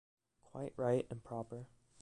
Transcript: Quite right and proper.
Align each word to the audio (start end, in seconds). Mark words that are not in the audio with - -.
Quite 0.41 0.73
right 0.77 1.05
and 1.11 1.23
proper. 1.23 1.67